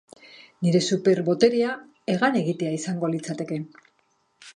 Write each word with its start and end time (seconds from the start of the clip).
Nire 0.67 0.79
super 0.93 1.19
boterea 1.27 1.75
hegan 2.13 2.39
egitea 2.41 2.73
izango 2.79 3.11
litzateke. 3.17 3.61